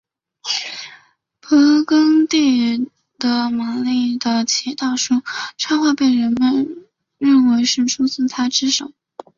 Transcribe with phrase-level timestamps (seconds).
[1.43, 5.21] 勃艮第的马丽的祈祷书
[5.57, 8.91] 插图被认为是出自他之手。